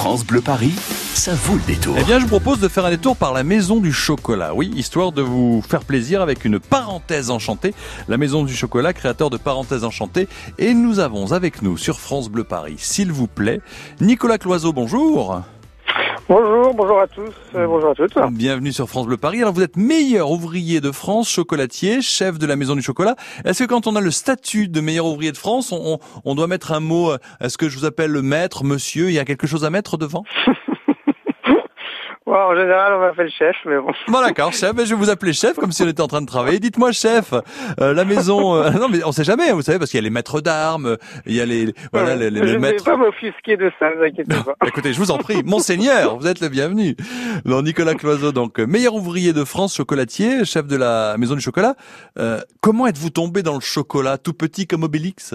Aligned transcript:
France 0.00 0.24
Bleu 0.24 0.40
Paris, 0.40 0.72
ça 1.12 1.34
vaut 1.34 1.56
le 1.56 1.60
détour. 1.66 1.94
Eh 2.00 2.04
bien, 2.04 2.20
je 2.20 2.24
propose 2.24 2.58
de 2.58 2.68
faire 2.68 2.86
un 2.86 2.90
détour 2.90 3.18
par 3.18 3.34
la 3.34 3.44
Maison 3.44 3.80
du 3.80 3.92
Chocolat. 3.92 4.54
Oui, 4.54 4.72
histoire 4.74 5.12
de 5.12 5.20
vous 5.20 5.60
faire 5.60 5.84
plaisir 5.84 6.22
avec 6.22 6.46
une 6.46 6.58
parenthèse 6.58 7.28
enchantée. 7.28 7.74
La 8.08 8.16
Maison 8.16 8.42
du 8.42 8.54
Chocolat, 8.54 8.94
créateur 8.94 9.28
de 9.28 9.36
parenthèses 9.36 9.84
enchantées. 9.84 10.26
Et 10.56 10.72
nous 10.72 11.00
avons 11.00 11.32
avec 11.32 11.60
nous 11.60 11.76
sur 11.76 12.00
France 12.00 12.30
Bleu 12.30 12.44
Paris, 12.44 12.76
s'il 12.78 13.12
vous 13.12 13.26
plaît, 13.26 13.60
Nicolas 14.00 14.38
Cloiseau, 14.38 14.72
bonjour. 14.72 15.42
Bonjour, 16.28 16.74
bonjour 16.74 17.00
à 17.00 17.06
tous, 17.08 17.32
euh, 17.56 17.66
bonjour 17.66 17.90
à 17.90 17.94
toutes. 17.94 18.14
Bienvenue 18.30 18.72
sur 18.72 18.88
France 18.88 19.06
Bleu 19.06 19.16
Paris. 19.16 19.40
Alors 19.40 19.52
vous 19.52 19.62
êtes 19.62 19.76
meilleur 19.76 20.30
ouvrier 20.30 20.80
de 20.80 20.92
France, 20.92 21.28
chocolatier, 21.28 22.02
chef 22.02 22.38
de 22.38 22.46
la 22.46 22.56
Maison 22.56 22.76
du 22.76 22.82
Chocolat. 22.82 23.16
Est-ce 23.44 23.64
que 23.64 23.68
quand 23.68 23.86
on 23.86 23.96
a 23.96 24.00
le 24.00 24.10
statut 24.12 24.68
de 24.68 24.80
meilleur 24.80 25.06
ouvrier 25.06 25.32
de 25.32 25.36
France, 25.36 25.72
on, 25.72 25.98
on 26.24 26.34
doit 26.34 26.46
mettre 26.46 26.72
un 26.72 26.80
mot 26.80 27.12
Est-ce 27.40 27.58
que 27.58 27.68
je 27.68 27.78
vous 27.78 27.84
appelle 27.84 28.10
le 28.12 28.22
maître, 28.22 28.62
monsieur? 28.64 29.08
Il 29.08 29.14
y 29.14 29.18
a 29.18 29.24
quelque 29.24 29.46
chose 29.46 29.64
à 29.64 29.70
mettre 29.70 29.96
devant? 29.96 30.24
en 32.32 32.54
général, 32.54 32.94
on 32.94 33.00
m'appelle 33.00 33.30
chef, 33.30 33.56
mais 33.66 33.78
bon. 33.78 33.92
Bon 34.08 34.20
d'accord, 34.20 34.52
chef. 34.52 34.72
Mais 34.74 34.86
je 34.86 34.94
vais 34.94 35.00
vous 35.00 35.10
appeler 35.10 35.32
chef, 35.32 35.56
comme 35.56 35.72
si 35.72 35.82
on 35.82 35.88
était 35.88 36.00
en 36.00 36.08
train 36.08 36.20
de 36.20 36.26
travailler. 36.26 36.58
Dites-moi, 36.58 36.92
chef, 36.92 37.32
euh, 37.80 37.94
la 37.94 38.04
maison. 38.04 38.54
Euh, 38.56 38.70
non, 38.80 38.88
mais 38.88 39.04
on 39.04 39.12
sait 39.12 39.24
jamais, 39.24 39.52
vous 39.52 39.62
savez, 39.62 39.78
parce 39.78 39.90
qu'il 39.90 39.98
y 39.98 40.02
a 40.02 40.04
les 40.04 40.10
maîtres 40.10 40.40
d'armes, 40.40 40.96
il 41.26 41.34
y 41.34 41.40
a 41.40 41.46
les 41.46 41.72
voilà 41.92 42.16
les, 42.16 42.30
les, 42.30 42.46
je 42.46 42.56
maîtres. 42.56 42.84
Je 42.84 42.90
ne 42.90 42.96
vais 42.96 43.02
pas 43.02 43.06
m'offusquer 43.06 43.56
de 43.56 43.70
ça, 43.78 43.90
ne 43.90 43.96
vous 43.96 44.02
inquiétez 44.04 44.34
pas. 44.44 44.54
Écoutez, 44.66 44.92
je 44.92 44.98
vous 44.98 45.10
en 45.10 45.18
prie, 45.18 45.42
monseigneur, 45.44 46.16
vous 46.16 46.26
êtes 46.26 46.40
le 46.40 46.48
bienvenu. 46.48 46.96
Non, 47.44 47.62
Nicolas 47.62 47.94
Cloiseau, 47.94 48.32
donc 48.32 48.58
meilleur 48.58 48.94
ouvrier 48.94 49.32
de 49.32 49.44
France, 49.44 49.76
chocolatier, 49.76 50.44
chef 50.44 50.66
de 50.66 50.76
la 50.76 51.16
maison 51.18 51.34
du 51.34 51.40
chocolat. 51.40 51.74
Euh, 52.18 52.40
comment 52.60 52.86
êtes-vous 52.86 53.10
tombé 53.10 53.42
dans 53.42 53.54
le 53.54 53.60
chocolat, 53.60 54.18
tout 54.18 54.34
petit 54.34 54.66
comme 54.66 54.82
Obélix? 54.82 55.34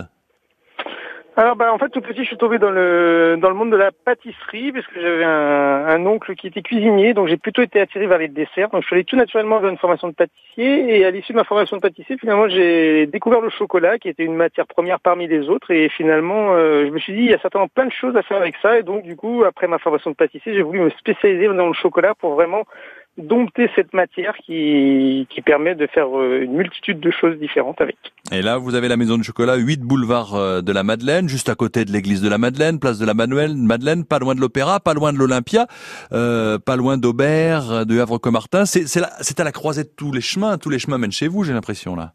Alors 1.37 1.57
bah 1.57 1.73
en 1.73 1.77
fait 1.77 1.89
tout 1.89 1.99
petit 1.99 2.21
je 2.21 2.27
suis 2.27 2.37
tombé 2.37 2.59
dans 2.59 2.71
le 2.71 3.37
dans 3.41 3.49
le 3.49 3.55
monde 3.55 3.69
de 3.69 3.75
la 3.75 3.91
pâtisserie 3.91 4.71
parce 4.71 4.87
que 4.87 5.01
j'avais 5.01 5.25
un, 5.25 5.85
un, 5.85 6.05
oncle 6.05 6.33
qui 6.35 6.47
était 6.47 6.61
cuisinier 6.61 7.13
donc 7.13 7.27
j'ai 7.27 7.35
plutôt 7.35 7.61
été 7.61 7.81
attiré 7.81 8.07
vers 8.07 8.19
les 8.19 8.29
desserts. 8.29 8.69
Donc 8.69 8.83
je 8.83 8.87
suis 8.87 8.95
allé 8.95 9.03
tout 9.03 9.17
naturellement 9.17 9.59
vers 9.59 9.69
une 9.69 9.77
formation 9.77 10.07
de 10.07 10.13
pâtissier 10.13 10.97
et 10.97 11.05
à 11.05 11.11
l'issue 11.11 11.33
de 11.33 11.37
ma 11.37 11.43
formation 11.43 11.75
de 11.75 11.81
pâtissier 11.81 12.17
finalement 12.17 12.47
j'ai 12.47 13.05
découvert 13.07 13.41
le 13.41 13.49
chocolat 13.49 13.99
qui 13.99 14.07
était 14.07 14.23
une 14.23 14.35
matière 14.35 14.65
première 14.65 15.01
parmi 15.01 15.27
les 15.27 15.49
autres 15.49 15.71
et 15.71 15.89
finalement 15.89 16.53
euh, 16.53 16.85
je 16.85 16.91
me 16.91 16.99
suis 16.99 17.11
dit 17.11 17.23
il 17.23 17.31
y 17.31 17.33
a 17.33 17.39
certainement 17.39 17.67
plein 17.67 17.87
de 17.87 17.91
choses 17.91 18.15
à 18.15 18.23
faire 18.23 18.37
avec 18.37 18.55
ça 18.61 18.79
et 18.79 18.83
donc 18.83 19.03
du 19.03 19.17
coup 19.17 19.43
après 19.45 19.67
ma 19.67 19.77
formation 19.77 20.11
de 20.11 20.15
pâtissier 20.15 20.53
j'ai 20.53 20.61
voulu 20.61 20.79
me 20.79 20.89
spécialiser 20.91 21.47
dans 21.47 21.67
le 21.67 21.73
chocolat 21.73 22.15
pour 22.15 22.35
vraiment 22.35 22.63
dompter 23.17 23.69
cette 23.75 23.93
matière 23.93 24.35
qui, 24.45 25.27
qui 25.29 25.41
permet 25.41 25.75
de 25.75 25.87
faire 25.87 26.07
euh, 26.17 26.41
une 26.43 26.53
multitude 26.53 26.99
de 26.99 27.11
choses 27.11 27.37
différentes 27.39 27.79
avec. 27.79 27.95
Et 28.31 28.41
là, 28.41 28.57
vous 28.57 28.75
avez 28.75 28.87
la 28.87 28.97
maison 28.97 29.17
de 29.17 29.23
chocolat, 29.23 29.55
8 29.55 29.81
boulevard 29.81 30.35
euh, 30.35 30.61
de 30.61 30.71
la 30.71 30.83
Madeleine, 30.83 31.29
juste 31.29 31.47
à 31.47 31.55
côté 31.55 31.85
de 31.85 31.91
l'église 31.91 32.21
de 32.21 32.29
la 32.29 32.37
Madeleine, 32.37 32.79
place 32.79 32.99
de 32.99 33.05
la 33.05 33.13
Madeleine, 33.13 34.05
pas 34.05 34.19
loin 34.19 34.35
de 34.35 34.41
l'Opéra, 34.41 34.79
pas 34.79 34.93
loin 34.93 35.13
de 35.13 35.17
l'Olympia, 35.17 35.67
euh, 36.11 36.59
pas 36.59 36.75
loin 36.75 36.97
d'Aubert, 36.97 37.85
de 37.85 37.99
Havre-Comartin. 37.99 38.65
C'est 38.65 39.39
à 39.39 39.43
la 39.43 39.51
croisée 39.51 39.83
de 39.83 39.91
tous 39.95 40.11
les 40.11 40.21
chemins, 40.21 40.57
tous 40.57 40.69
les 40.69 40.79
chemins 40.79 40.97
mènent 40.97 41.11
chez 41.11 41.27
vous, 41.27 41.43
j'ai 41.43 41.53
l'impression 41.53 41.95
là. 41.95 42.13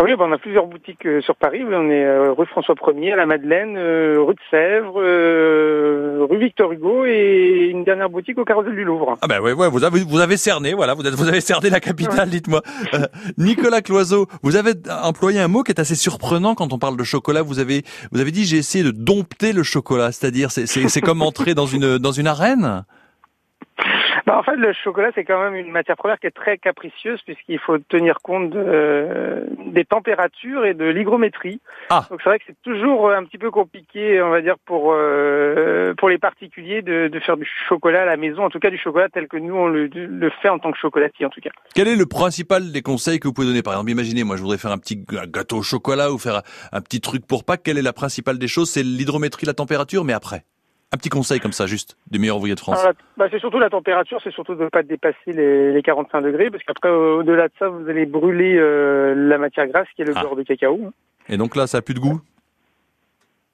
Ah 0.00 0.04
oui, 0.06 0.16
ben 0.16 0.24
on 0.30 0.32
a 0.32 0.38
plusieurs 0.38 0.66
boutiques 0.66 1.04
euh, 1.04 1.20
sur 1.20 1.36
Paris. 1.36 1.62
on 1.62 1.90
est 1.90 2.06
euh, 2.06 2.32
rue 2.32 2.46
François 2.46 2.74
1er, 2.74 3.12
à 3.12 3.16
la 3.16 3.26
Madeleine, 3.26 3.76
euh, 3.76 4.16
rue 4.22 4.32
de 4.32 4.40
Sèvres, 4.50 4.98
rue 6.24 6.38
Victor 6.38 6.72
Hugo 6.72 7.04
et 7.04 7.68
une 7.70 7.84
dernière 7.84 8.08
boutique 8.08 8.38
au 8.38 8.46
Carrousel 8.46 8.74
du 8.74 8.82
Louvre. 8.82 9.18
Ah 9.20 9.26
ben 9.28 9.42
ouais, 9.42 9.52
ouais, 9.52 9.68
vous 9.68 9.84
avez 9.84 10.02
vous 10.02 10.20
avez 10.20 10.38
cerné, 10.38 10.72
voilà, 10.72 10.94
vous, 10.94 11.02
vous 11.02 11.28
avez 11.28 11.42
cerné 11.42 11.68
la 11.68 11.80
capitale. 11.80 12.30
Dites-moi, 12.30 12.62
Nicolas 13.36 13.82
Cloiseau, 13.82 14.26
vous 14.42 14.56
avez 14.56 14.72
employé 15.02 15.38
un 15.38 15.48
mot 15.48 15.62
qui 15.62 15.72
est 15.72 15.80
assez 15.80 15.96
surprenant 15.96 16.54
quand 16.54 16.72
on 16.72 16.78
parle 16.78 16.96
de 16.96 17.04
chocolat. 17.04 17.42
Vous 17.42 17.58
avez 17.58 17.82
vous 18.10 18.22
avez 18.22 18.30
dit 18.30 18.46
j'ai 18.46 18.56
essayé 18.56 18.82
de 18.82 18.92
dompter 18.92 19.52
le 19.52 19.62
chocolat, 19.62 20.12
c'est-à-dire 20.12 20.50
c'est 20.50 20.66
c'est 20.66 21.00
comme 21.02 21.20
entrer 21.20 21.52
dans 21.52 21.66
une 21.66 21.98
dans 21.98 22.12
une 22.12 22.26
arène? 22.26 22.86
Bah, 24.30 24.38
en 24.38 24.44
fait, 24.44 24.54
le 24.54 24.72
chocolat, 24.72 25.10
c'est 25.12 25.24
quand 25.24 25.42
même 25.42 25.56
une 25.56 25.72
matière 25.72 25.96
première 25.96 26.20
qui 26.20 26.28
est 26.28 26.30
très 26.30 26.56
capricieuse 26.56 27.20
puisqu'il 27.22 27.58
faut 27.58 27.78
tenir 27.78 28.18
compte 28.22 28.50
de, 28.50 29.44
des 29.72 29.84
températures 29.84 30.64
et 30.64 30.72
de 30.72 30.84
l'hygrométrie. 30.84 31.60
Ah. 31.88 32.06
Donc 32.08 32.20
c'est 32.22 32.28
vrai 32.28 32.38
que 32.38 32.44
c'est 32.46 32.62
toujours 32.62 33.10
un 33.10 33.24
petit 33.24 33.38
peu 33.38 33.50
compliqué, 33.50 34.22
on 34.22 34.30
va 34.30 34.40
dire, 34.40 34.54
pour 34.64 34.92
euh, 34.92 35.94
pour 35.94 36.08
les 36.08 36.18
particuliers 36.18 36.80
de, 36.80 37.08
de, 37.08 37.18
faire 37.18 37.36
du 37.36 37.48
chocolat 37.68 38.02
à 38.02 38.04
la 38.04 38.16
maison, 38.16 38.44
en 38.44 38.50
tout 38.50 38.60
cas 38.60 38.70
du 38.70 38.78
chocolat 38.78 39.08
tel 39.08 39.26
que 39.26 39.36
nous 39.36 39.56
on 39.56 39.66
le, 39.66 39.88
le 39.88 40.30
fait 40.40 40.48
en 40.48 40.60
tant 40.60 40.70
que 40.70 40.78
chocolatier, 40.78 41.26
en 41.26 41.30
tout 41.30 41.40
cas. 41.40 41.50
Quel 41.74 41.88
est 41.88 41.96
le 41.96 42.06
principal 42.06 42.70
des 42.70 42.82
conseils 42.82 43.18
que 43.18 43.26
vous 43.26 43.34
pouvez 43.34 43.48
donner? 43.48 43.62
Par 43.62 43.72
exemple, 43.72 43.90
imaginez, 43.90 44.22
moi, 44.22 44.36
je 44.36 44.42
voudrais 44.42 44.58
faire 44.58 44.70
un 44.70 44.78
petit 44.78 45.04
gâteau 45.34 45.56
au 45.56 45.62
chocolat 45.62 46.12
ou 46.12 46.18
faire 46.18 46.42
un 46.70 46.80
petit 46.80 47.00
truc 47.00 47.26
pour 47.26 47.42
Pâques. 47.42 47.62
Quelle 47.64 47.78
est 47.78 47.82
la 47.82 47.92
principale 47.92 48.38
des 48.38 48.46
choses? 48.46 48.70
C'est 48.70 48.84
l'hydrométrie, 48.84 49.44
la 49.44 49.54
température, 49.54 50.04
mais 50.04 50.12
après? 50.12 50.44
Un 50.92 50.96
petit 50.96 51.08
conseil 51.08 51.38
comme 51.40 51.52
ça, 51.52 51.66
juste, 51.66 51.96
du 52.10 52.18
meilleur 52.18 52.36
ouvrier 52.36 52.54
de 52.54 52.60
France. 52.60 52.84
bah, 53.16 53.26
c'est 53.30 53.38
surtout 53.38 53.58
la 53.58 53.70
température, 53.70 54.20
c'est 54.22 54.32
surtout 54.32 54.54
de 54.54 54.64
ne 54.64 54.68
pas 54.68 54.82
dépasser 54.82 55.32
les, 55.32 55.72
les 55.72 55.82
45 55.82 56.20
degrés, 56.22 56.50
parce 56.50 56.64
qu'après, 56.64 56.90
au-delà 56.90 57.48
de 57.48 57.52
ça, 57.58 57.68
vous 57.68 57.88
allez 57.88 58.06
brûler 58.06 58.56
euh, 58.56 59.14
la 59.14 59.38
matière 59.38 59.68
grasse, 59.68 59.86
qui 59.94 60.02
est 60.02 60.04
le 60.04 60.14
ah. 60.16 60.22
beurre 60.22 60.36
de 60.36 60.42
cacao. 60.42 60.92
Et 61.28 61.36
donc 61.36 61.54
là, 61.54 61.66
ça 61.66 61.78
a 61.78 61.82
plus 61.82 61.94
de 61.94 62.00
goût? 62.00 62.20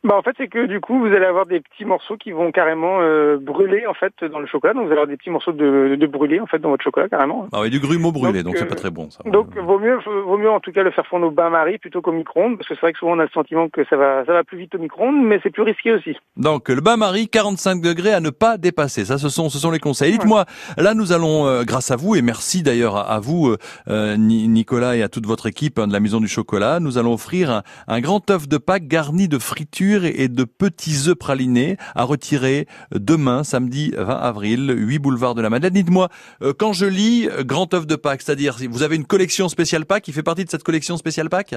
Bah 0.06 0.16
en 0.16 0.22
fait 0.22 0.36
c'est 0.38 0.46
que 0.46 0.66
du 0.66 0.80
coup 0.80 1.00
vous 1.00 1.12
allez 1.12 1.26
avoir 1.26 1.46
des 1.46 1.60
petits 1.60 1.84
morceaux 1.84 2.16
qui 2.16 2.30
vont 2.30 2.52
carrément 2.52 3.00
euh, 3.00 3.38
brûler 3.38 3.86
en 3.88 3.94
fait 3.94 4.12
dans 4.30 4.38
le 4.38 4.46
chocolat 4.46 4.72
donc 4.72 4.84
vous 4.84 4.92
allez 4.92 5.00
avoir 5.00 5.08
des 5.08 5.16
petits 5.16 5.30
morceaux 5.30 5.50
de, 5.50 5.96
de 5.98 6.06
brûlé 6.06 6.38
en 6.38 6.46
fait 6.46 6.60
dans 6.60 6.70
votre 6.70 6.84
chocolat 6.84 7.08
carrément. 7.08 7.48
Ah 7.52 7.60
oui 7.60 7.70
du 7.70 7.80
grumeau 7.80 8.12
brûlé 8.12 8.44
donc 8.44 8.56
c'est 8.56 8.68
pas 8.68 8.76
très 8.76 8.90
bon 8.90 9.10
ça. 9.10 9.22
Donc 9.26 9.56
vaut 9.58 9.80
mieux 9.80 9.98
vaut 10.24 10.38
mieux 10.38 10.50
en 10.50 10.60
tout 10.60 10.70
cas 10.70 10.84
le 10.84 10.92
faire 10.92 11.06
fondre 11.06 11.26
au 11.26 11.30
bain-marie 11.32 11.78
plutôt 11.78 12.02
qu'au 12.02 12.12
micro-ondes 12.12 12.56
parce 12.56 12.68
que 12.68 12.74
c'est 12.74 12.80
vrai 12.82 12.92
que 12.92 13.00
souvent 13.00 13.16
on 13.16 13.18
a 13.18 13.24
le 13.24 13.30
sentiment 13.30 13.68
que 13.68 13.84
ça 13.90 13.96
va 13.96 14.24
ça 14.24 14.32
va 14.32 14.44
plus 14.44 14.58
vite 14.58 14.76
au 14.76 14.78
micro-ondes 14.78 15.20
mais 15.24 15.40
c'est 15.42 15.50
plus 15.50 15.62
risqué 15.62 15.92
aussi. 15.92 16.16
Donc 16.36 16.68
le 16.68 16.80
bain-marie 16.80 17.28
45 17.28 17.80
degrés 17.82 18.12
à 18.12 18.20
ne 18.20 18.30
pas 18.30 18.58
dépasser 18.58 19.04
ça 19.04 19.18
ce 19.18 19.28
sont 19.28 19.48
ce 19.48 19.58
sont 19.58 19.72
les 19.72 19.80
conseils. 19.80 20.12
Dites-moi 20.12 20.44
là 20.78 20.94
nous 20.94 21.12
allons 21.12 21.46
euh, 21.46 21.64
grâce 21.64 21.90
à 21.90 21.96
vous 21.96 22.14
et 22.14 22.22
merci 22.22 22.62
d'ailleurs 22.62 22.96
à, 22.96 23.18
vous 23.18 23.56
euh, 23.88 24.16
Nicolas 24.16 24.96
et 24.96 25.02
à 25.02 25.08
toute 25.08 25.26
votre 25.26 25.46
équipe 25.46 25.80
hein, 25.80 25.88
de 25.88 25.92
la 25.92 25.98
Maison 25.98 26.20
du 26.20 26.28
Chocolat 26.28 26.78
nous 26.78 26.96
allons 26.96 27.14
offrir 27.14 27.50
un, 27.50 27.62
un 27.88 28.00
grand 28.00 28.30
œuf 28.30 28.46
de 28.46 28.56
Pâques 28.56 28.86
garni 28.86 29.26
de 29.26 29.38
friture 29.40 29.95
et 30.04 30.28
de 30.28 30.44
petits 30.44 31.08
œufs 31.08 31.14
pralinés 31.14 31.76
à 31.94 32.04
retirer 32.04 32.66
demain, 32.92 33.44
samedi 33.44 33.92
20 33.96 34.08
avril, 34.14 34.74
8 34.76 34.98
boulevard 34.98 35.34
de 35.34 35.42
la 35.42 35.50
Madeleine. 35.50 35.72
Dites-moi, 35.72 36.08
euh, 36.42 36.52
quand 36.58 36.72
je 36.72 36.86
lis 36.86 37.28
euh, 37.30 37.42
Grand 37.44 37.72
œuf 37.74 37.86
de 37.86 37.96
Pâques, 37.96 38.22
c'est-à-dire 38.22 38.56
vous 38.70 38.82
avez 38.82 38.96
une 38.96 39.06
collection 39.06 39.48
spéciale 39.48 39.84
Pâques 39.84 40.04
qui 40.04 40.12
fait 40.12 40.22
partie 40.22 40.44
de 40.44 40.50
cette 40.50 40.62
collection 40.62 40.96
spéciale 40.96 41.28
Pâques? 41.28 41.54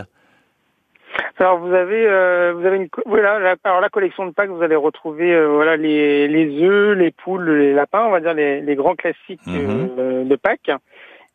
Alors 1.38 1.60
vous 1.60 1.74
avez 1.74 2.06
euh, 2.06 2.54
vous 2.54 2.66
avez 2.66 2.78
une 2.78 2.90
voilà 3.06 3.40
la, 3.40 3.56
alors 3.64 3.80
la 3.80 3.88
collection 3.88 4.26
de 4.26 4.32
Pâques 4.32 4.50
vous 4.50 4.62
allez 4.62 4.76
retrouver 4.76 5.46
voilà 5.48 5.78
les 5.78 6.28
les 6.28 6.62
œufs, 6.62 6.98
les 6.98 7.12
poules, 7.12 7.50
les 7.50 7.74
lapins, 7.74 8.04
on 8.06 8.12
va 8.12 8.20
dire 8.20 8.34
les, 8.34 8.60
les 8.60 8.76
grands 8.76 8.96
classiques 8.96 9.46
mhm. 9.48 10.28
de 10.28 10.36
Pâques. 10.36 10.72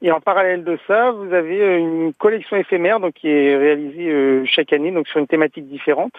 Et 0.02 0.12
en 0.12 0.20
parallèle 0.20 0.64
de 0.64 0.78
ça, 0.86 1.12
vous 1.12 1.32
avez 1.32 1.78
une 1.78 2.12
collection 2.12 2.58
éphémère 2.58 3.00
donc 3.00 3.14
qui 3.14 3.28
est 3.30 3.56
réalisée 3.56 4.44
chaque 4.44 4.74
année 4.74 4.90
donc 4.90 5.08
sur 5.08 5.20
une 5.20 5.26
thématique 5.26 5.66
différente 5.68 6.12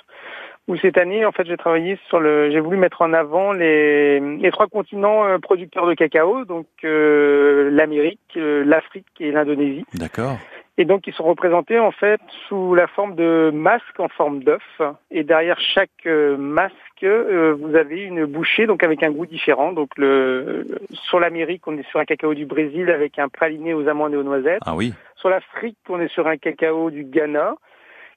où 0.68 0.76
cette 0.78 0.98
année, 0.98 1.26
en 1.26 1.32
fait, 1.32 1.46
j'ai 1.46 1.58
travaillé 1.58 1.98
sur 2.08 2.20
le, 2.20 2.50
j'ai 2.50 2.60
voulu 2.60 2.78
mettre 2.78 3.02
en 3.02 3.14
avant 3.14 3.52
les, 3.52 4.20
les 4.20 4.52
trois 4.52 4.68
continents 4.68 5.26
euh, 5.26 5.38
producteurs 5.38 5.86
de 5.86 5.94
cacao, 5.94 6.44
donc 6.46 6.66
euh, 6.84 7.70
l'Amérique, 7.72 8.20
euh, 8.38 8.64
l'Afrique 8.66 9.06
et 9.20 9.32
l'Indonésie. 9.32 9.86
D'accord. 9.94 10.38
Et 10.78 10.84
donc, 10.84 11.08
ils 11.08 11.14
sont 11.14 11.24
représentés 11.24 11.80
en 11.80 11.92
fait 11.92 12.20
sous 12.48 12.76
la 12.76 12.88
forme 12.88 13.16
de 13.16 13.50
masques 13.54 14.00
en 14.00 14.10
forme 14.10 14.44
d'œuf. 14.44 14.82
Et 15.10 15.24
derrière 15.24 15.58
chaque 15.58 16.06
masque, 16.06 16.76
vous 17.02 17.76
avez 17.78 18.02
une 18.02 18.26
bouchée, 18.26 18.66
donc 18.66 18.84
avec 18.84 19.02
un 19.02 19.10
goût 19.10 19.26
différent. 19.26 19.72
Donc, 19.72 19.92
le, 19.96 20.68
sur 20.92 21.22
l'Amérique, 21.22 21.66
on 21.68 21.78
est 21.78 21.88
sur 21.90 22.02
un 22.02 22.04
cacao 22.04 22.34
du 22.34 22.46
Brésil 22.46 22.92
avec 22.92 23.20
un 23.20 23.30
praliné 23.30 23.74
aux 23.74 23.88
amandes 23.88 24.16
et 24.16 24.18
aux 24.18 24.24
noisettes. 24.24 24.64
Ah 24.66 24.76
oui. 24.76 24.94
Sur 25.16 25.30
l'Afrique, 25.30 25.78
on 25.88 26.02
est 26.02 26.10
sur 26.10 26.28
un 26.28 26.36
cacao 26.36 26.92
du 26.92 27.06
Ghana 27.06 27.56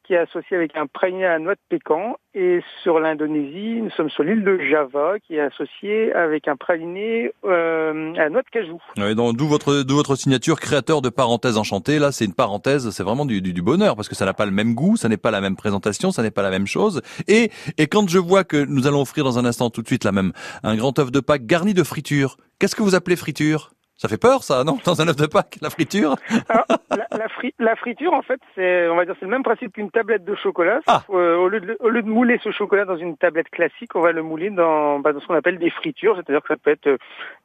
qui 0.09 0.15
est 0.15 0.19
associé 0.19 0.57
avec 0.57 0.75
un 0.75 0.87
praliné 0.87 1.27
à 1.27 1.39
noix 1.39 1.55
de 1.55 1.61
pécan. 1.69 2.17
Et 2.35 2.61
sur 2.83 2.99
l'Indonésie, 2.99 3.83
nous 3.83 3.91
sommes 3.91 4.09
sur 4.09 4.23
l'île 4.23 4.43
de 4.43 4.59
Java, 4.59 5.19
qui 5.27 5.35
est 5.35 5.41
associé 5.41 6.15
avec 6.15 6.49
un 6.49 6.57
praliné 6.57 7.31
euh, 7.45 8.15
à 8.15 8.31
noix 8.31 8.41
de 8.41 8.49
cajou. 8.51 8.81
d'où 8.97 9.47
votre, 9.47 9.85
votre 9.93 10.17
signature 10.17 10.61
créateur 10.61 11.03
de 11.03 11.11
parenthèses 11.11 11.59
enchantées. 11.59 11.99
Là, 11.99 12.11
c'est 12.11 12.25
une 12.25 12.33
parenthèse, 12.33 12.89
c'est 12.91 13.03
vraiment 13.03 13.27
du, 13.27 13.43
du, 13.43 13.61
bonheur, 13.61 13.97
parce 13.97 14.09
que 14.09 14.15
ça 14.15 14.25
n'a 14.25 14.33
pas 14.33 14.47
le 14.47 14.53
même 14.53 14.75
goût, 14.75 14.97
ça 14.97 15.11
n'est 15.11 15.19
pas 15.19 15.31
la 15.31 15.43
même 15.43 15.57
présentation, 15.57 16.11
ça 16.11 16.23
n'est 16.23 16.31
pas 16.31 16.43
la 16.43 16.51
même 16.51 16.67
chose. 16.67 17.03
Et, 17.27 17.51
et 17.77 17.87
quand 17.87 18.09
je 18.09 18.19
vois 18.19 18.45
que 18.45 18.65
nous 18.65 18.87
allons 18.87 19.03
offrir 19.03 19.25
dans 19.25 19.39
un 19.39 19.45
instant 19.45 19.69
tout 19.69 19.83
de 19.83 19.89
suite 19.89 20.05
la 20.05 20.13
même 20.13 20.33
un 20.63 20.75
grand 20.77 20.99
œuf 20.99 21.13
de 21.13 21.21
Pâques 21.21 21.45
garni 21.45 21.75
de 21.75 21.83
friture, 21.83 22.39
qu'est-ce 22.59 22.75
que 22.75 22.83
vous 22.83 22.95
appelez 22.95 23.17
friture? 23.17 23.73
Ça 23.99 24.09
fait 24.09 24.17
peur, 24.17 24.45
ça, 24.45 24.63
non 24.63 24.79
Dans 24.85 25.03
un 25.03 25.09
œuf 25.09 25.17
de 25.17 25.27
Pâques, 25.27 25.59
la 25.61 25.71
friture 25.71 26.15
la, 27.59 27.77
friture, 27.77 28.13
en 28.13 28.23
fait, 28.23 28.41
c'est, 28.55 28.89
on 28.89 28.95
va 28.95 29.05
dire, 29.05 29.15
c'est 29.19 29.27
le 29.27 29.31
même 29.33 29.43
principe 29.43 29.73
qu'une 29.73 29.91
tablette 29.91 30.25
de 30.25 30.37
chocolat. 30.37 30.81
Ah. 30.87 31.03
Euh, 31.11 31.37
au, 31.37 31.49
lieu 31.49 31.61
de, 31.61 31.77
au 31.81 31.89
lieu 31.89 32.03
de 32.03 32.09
mouler 32.09 32.41
ce 32.43 32.53
chocolat 32.53 32.85
dans 32.85 32.97
une 32.97 33.17
tablette 33.17 33.51
classique, 33.51 33.97
on 33.97 34.01
va 34.01 34.13
le 34.13 34.23
mouler 34.23 34.51
dans, 34.51 35.01
bah, 35.01 35.13
dans 35.13 35.21
ce 35.21 35.27
qu'on 35.27 35.35
appelle 35.35 35.59
des 35.59 35.71
fritures, 35.71 36.15
c'est-à-dire 36.15 36.43
que 36.43 36.49
ça 36.49 36.57
peut 36.57 36.71
être 36.71 36.87
euh, 36.87 36.97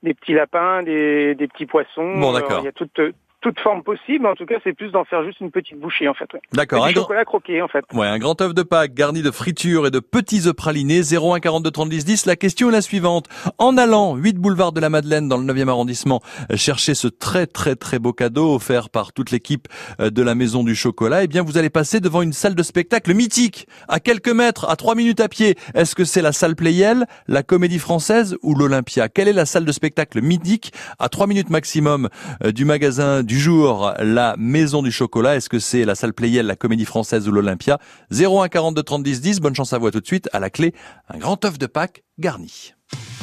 des 0.03 0.13
petits 0.13 0.33
lapins, 0.33 0.83
des, 0.83 1.33
des 1.33 1.47
petits 1.47 1.65
poissons. 1.65 2.19
Bon, 2.19 2.31
d'accord. 2.31 2.59
Il 2.61 2.65
y 2.65 2.67
a 2.67 2.71
toutes, 2.71 3.01
toute 3.43 3.59
forme 3.59 3.83
possible. 3.83 4.25
En 4.25 4.35
tout 4.35 4.45
cas, 4.45 4.55
c'est 4.63 4.73
plus 4.73 4.91
d'en 4.91 5.03
faire 5.03 5.23
juste 5.23 5.39
une 5.41 5.51
petite 5.51 5.79
bouchée, 5.79 6.07
en 6.07 6.13
fait. 6.13 6.29
D'accord. 6.53 6.85
Un 6.85 6.93
chocolat 6.93 7.25
croqué, 7.25 7.61
en 7.61 7.67
fait. 7.67 7.83
Ouais, 7.93 8.07
un 8.07 8.17
grand 8.17 8.39
œuf 8.41 8.53
de 8.53 8.63
Pâques 8.63 8.93
garni 8.93 9.21
de 9.21 9.31
friture 9.31 9.85
et 9.85 9.91
de 9.91 9.99
petits 9.99 10.47
œufs 10.47 10.53
pralinés. 10.53 11.01
01 11.13 11.39
42 11.39 11.69
30 11.69 11.89
10 11.89 12.05
10. 12.05 12.25
La 12.25 12.35
question 12.35 12.69
est 12.69 12.71
la 12.71 12.81
suivante. 12.81 13.27
En 13.57 13.77
allant 13.77 14.15
8 14.15 14.37
boulevard 14.37 14.71
de 14.71 14.79
la 14.79 14.89
Madeleine 14.89 15.27
dans 15.27 15.37
le 15.37 15.43
9e 15.43 15.67
arrondissement, 15.67 16.21
chercher 16.55 16.95
ce 16.95 17.07
très 17.07 17.45
très 17.45 17.75
très 17.75 17.99
beau 17.99 18.13
cadeau 18.13 18.55
offert 18.55 18.89
par 18.89 19.11
toute 19.11 19.31
l'équipe 19.31 19.67
euh, 19.99 20.09
de 20.09 20.21
la 20.21 20.35
Maison 20.35 20.63
du 20.63 20.75
Chocolat, 20.75 21.23
eh 21.23 21.27
bien 21.27 21.43
vous 21.43 21.57
allez 21.57 21.69
passer 21.69 21.99
devant 21.99 22.21
une 22.21 22.33
salle 22.33 22.55
de 22.55 22.63
spectacle 22.63 23.13
mythique, 23.13 23.67
à 23.89 23.99
quelques 23.99 24.29
mètres, 24.29 24.69
à 24.69 24.77
3 24.77 24.95
minutes 24.95 25.19
à 25.19 25.27
pied. 25.27 25.55
Est-ce 25.73 25.95
que 25.95 26.05
c'est 26.05 26.21
la 26.21 26.31
salle 26.31 26.55
Playel, 26.55 27.05
la 27.27 27.43
Comédie 27.43 27.79
Française 27.79 28.37
ou 28.41 28.55
l'Olympia? 28.55 29.09
Quelle 29.09 29.27
est 29.27 29.33
la 29.33 29.45
salle 29.45 29.65
de 29.65 29.71
spectacle 29.73 30.21
mythique 30.21 30.71
à 30.99 31.09
3 31.09 31.27
minutes 31.27 31.49
maximum 31.49 32.09
euh, 32.43 32.51
du 32.51 32.63
magasin 32.63 33.23
du 33.23 33.32
jour, 33.39 33.93
la 33.99 34.35
Maison 34.37 34.83
du 34.83 34.91
Chocolat 34.91 35.35
Est-ce 35.35 35.49
que 35.49 35.59
c'est 35.59 35.85
la 35.85 35.95
salle 35.95 36.13
Playel, 36.13 36.45
la 36.45 36.55
Comédie 36.55 36.85
Française 36.85 37.27
ou 37.27 37.31
l'Olympia? 37.31 37.79
01 38.11 38.47
42 38.49 38.83
30 38.83 39.03
10 39.03 39.21
10. 39.21 39.39
Bonne 39.39 39.55
chance 39.55 39.73
à 39.73 39.77
vous 39.77 39.91
tout 39.91 39.99
de 39.99 40.05
suite. 40.05 40.29
À 40.33 40.39
la 40.39 40.49
clé, 40.49 40.73
un 41.09 41.17
grand 41.17 41.43
œuf 41.45 41.57
de 41.57 41.65
Pâques 41.65 42.03
garni. 42.19 42.73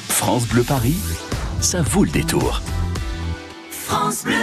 France 0.09 0.47
Bleu 0.47 0.63
Paris, 0.63 0.97
ça 1.61 1.83
vaut 1.83 2.05
le 2.05 2.11
détour. 2.11 2.63
France 3.71 4.25
Bleu. 4.25 4.35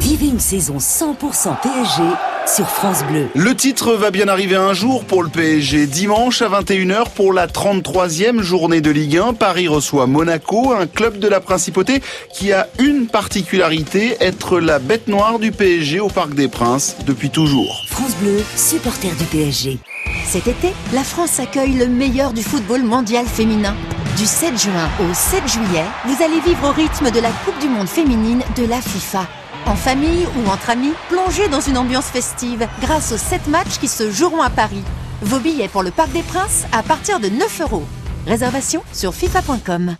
Vivez 0.00 0.28
une 0.28 0.40
saison 0.40 0.78
100% 0.78 1.60
PSG 1.60 2.02
sur 2.46 2.68
France 2.68 3.04
Bleu. 3.04 3.28
Le 3.34 3.54
titre 3.54 3.94
va 3.94 4.10
bien 4.10 4.28
arriver 4.28 4.56
un 4.56 4.72
jour 4.72 5.04
pour 5.04 5.22
le 5.22 5.28
PSG. 5.28 5.86
Dimanche 5.86 6.42
à 6.42 6.48
21h 6.48 7.10
pour 7.14 7.32
la 7.32 7.46
33e 7.46 8.40
journée 8.40 8.80
de 8.80 8.90
Ligue 8.90 9.18
1, 9.18 9.34
Paris 9.34 9.68
reçoit 9.68 10.06
Monaco, 10.06 10.72
un 10.72 10.86
club 10.86 11.18
de 11.18 11.28
la 11.28 11.40
principauté 11.40 12.02
qui 12.32 12.52
a 12.52 12.68
une 12.78 13.06
particularité, 13.06 14.16
être 14.20 14.60
la 14.60 14.78
bête 14.78 15.08
noire 15.08 15.38
du 15.38 15.50
PSG 15.50 16.00
au 16.00 16.08
Parc 16.08 16.34
des 16.34 16.48
Princes 16.48 16.96
depuis 17.06 17.30
toujours. 17.30 17.84
France 17.88 18.14
Bleu, 18.20 18.42
supporter 18.54 19.10
du 19.10 19.24
PSG. 19.24 19.78
Cet 20.24 20.46
été, 20.46 20.72
la 20.92 21.04
France 21.04 21.40
accueille 21.40 21.74
le 21.74 21.86
meilleur 21.86 22.32
du 22.32 22.42
football 22.42 22.82
mondial 22.82 23.26
féminin. 23.26 23.74
Du 24.16 24.24
7 24.24 24.58
juin 24.58 24.88
au 25.00 25.12
7 25.12 25.46
juillet, 25.46 25.84
vous 26.06 26.22
allez 26.22 26.40
vivre 26.40 26.68
au 26.68 26.72
rythme 26.72 27.10
de 27.10 27.20
la 27.20 27.30
Coupe 27.44 27.58
du 27.60 27.68
Monde 27.68 27.88
féminine 27.88 28.42
de 28.56 28.64
la 28.66 28.80
FIFA. 28.80 29.26
En 29.66 29.74
famille 29.74 30.26
ou 30.36 30.48
entre 30.48 30.70
amis, 30.70 30.92
plongez 31.08 31.48
dans 31.48 31.60
une 31.60 31.76
ambiance 31.76 32.06
festive 32.06 32.68
grâce 32.80 33.10
aux 33.10 33.18
7 33.18 33.48
matchs 33.48 33.78
qui 33.80 33.88
se 33.88 34.12
joueront 34.12 34.40
à 34.40 34.48
Paris. 34.48 34.82
Vos 35.22 35.40
billets 35.40 35.68
pour 35.68 35.82
le 35.82 35.90
Parc 35.90 36.12
des 36.12 36.22
Princes 36.22 36.64
à 36.72 36.84
partir 36.84 37.18
de 37.18 37.28
9 37.28 37.60
euros. 37.62 37.82
Réservation 38.26 38.82
sur 38.92 39.12
FIFA.com. 39.12 39.96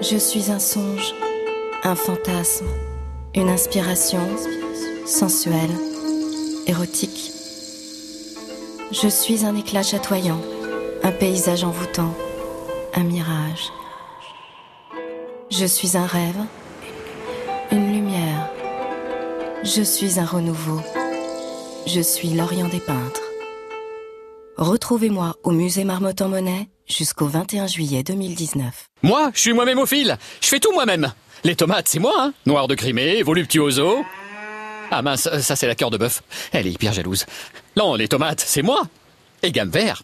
Je 0.00 0.16
suis 0.16 0.50
un 0.50 0.58
songe, 0.58 1.14
un 1.84 1.94
fantasme, 1.94 2.66
une 3.36 3.48
inspiration 3.48 4.26
sensuelle, 5.06 5.70
érotique. 6.66 7.30
Je 8.90 9.06
suis 9.06 9.44
un 9.46 9.54
éclat 9.54 9.84
chatoyant, 9.84 10.40
un 11.04 11.12
paysage 11.12 11.62
envoûtant, 11.62 12.12
un 12.94 13.04
mirage. 13.04 13.70
Je 15.54 15.66
suis 15.66 15.98
un 15.98 16.06
rêve, 16.06 16.38
une 17.70 17.92
lumière. 17.92 18.48
Je 19.62 19.82
suis 19.82 20.18
un 20.18 20.24
renouveau. 20.24 20.80
Je 21.86 22.00
suis 22.00 22.30
l'Orient 22.30 22.68
des 22.68 22.80
peintres. 22.80 23.20
Retrouvez-moi 24.56 25.36
au 25.42 25.50
musée 25.50 25.84
Marmottan 25.84 26.30
Monet 26.30 26.68
jusqu'au 26.88 27.26
21 27.26 27.66
juillet 27.66 28.02
2019. 28.02 28.88
Moi, 29.02 29.30
je 29.34 29.40
suis 29.40 29.52
moi-même 29.52 29.78
au 29.78 29.84
fil. 29.84 30.16
Je 30.40 30.46
fais 30.46 30.58
tout 30.58 30.72
moi-même. 30.72 31.12
Les 31.44 31.54
tomates, 31.54 31.88
c'est 31.88 31.98
moi, 31.98 32.14
hein. 32.18 32.32
Noir 32.46 32.66
de 32.66 32.74
Crimée, 32.74 33.22
voluptuoso. 33.22 34.06
Ah 34.90 35.02
mince, 35.02 35.28
ça 35.40 35.54
c'est 35.54 35.66
la 35.66 35.74
cœur 35.74 35.90
de 35.90 35.98
bœuf. 35.98 36.22
Elle 36.52 36.66
est 36.66 36.72
hyper 36.72 36.94
jalouse. 36.94 37.26
Non, 37.76 37.94
les 37.94 38.08
tomates, 38.08 38.40
c'est 38.40 38.62
moi. 38.62 38.80
Et 39.42 39.52
gamme 39.52 39.68
vert. 39.70 40.02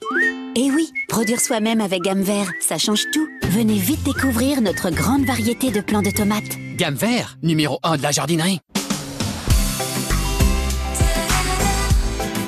Eh 0.57 0.71
oui, 0.71 0.93
produire 1.09 1.41
soi-même 1.41 1.81
avec 1.81 2.03
gamme 2.03 2.23
vert, 2.23 2.51
ça 2.61 2.79
change 2.79 3.05
tout. 3.13 3.29
Venez 3.45 3.79
vite 3.79 4.03
découvrir 4.03 4.61
notre 4.61 4.91
grande 4.91 5.25
variété 5.25 5.71
de 5.71 5.81
plants 5.81 6.03
de 6.03 6.11
tomates. 6.11 6.57
Gamme 6.77 6.95
vert, 6.95 7.37
numéro 7.43 7.79
1 7.83 7.97
de 7.97 8.03
la 8.03 8.11
jardinerie. 8.11 8.61